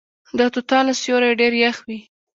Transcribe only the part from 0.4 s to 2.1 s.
توتانو سیوری ډیر یخ وي.